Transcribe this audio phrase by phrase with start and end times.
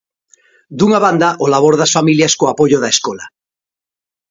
[0.77, 3.25] Dunha banda o labor das familias co apoio da escola.